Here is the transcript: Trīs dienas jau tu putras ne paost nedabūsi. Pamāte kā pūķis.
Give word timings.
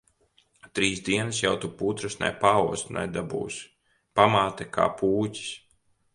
Trīs 0.77 1.01
dienas 1.09 1.41
jau 1.43 1.51
tu 1.65 1.69
putras 1.81 2.15
ne 2.23 2.31
paost 2.45 2.91
nedabūsi. 2.97 3.63
Pamāte 4.23 4.69
kā 4.79 4.91
pūķis. 5.05 5.47